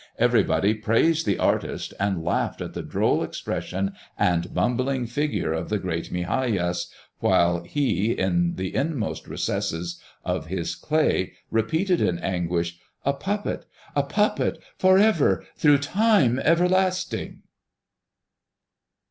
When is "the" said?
1.27-1.37, 2.73-2.81, 5.69-5.77, 8.55-8.73